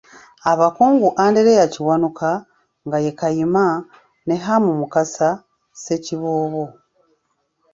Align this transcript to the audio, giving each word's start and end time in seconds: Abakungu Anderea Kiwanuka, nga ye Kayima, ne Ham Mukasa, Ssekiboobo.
Abakungu 0.51 1.07
Anderea 1.25 1.65
Kiwanuka, 1.73 2.29
nga 2.85 2.97
ye 3.03 3.11
Kayima, 3.19 3.65
ne 4.25 4.35
Ham 4.43 4.63
Mukasa, 4.79 5.29
Ssekiboobo. 5.41 6.63